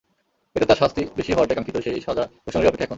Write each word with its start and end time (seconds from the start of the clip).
এতে 0.55 0.65
তাঁর 0.65 0.77
শাস্তি 0.77 1.01
বেশি 1.17 1.31
হওয়াটাই 1.33 1.55
কাঙ্ক্ষিত, 1.55 1.77
সেই 1.77 2.01
সাজা 2.01 2.23
ঘোষণারই 2.45 2.67
অপেক্ষা 2.67 2.83
এখন। 2.83 2.89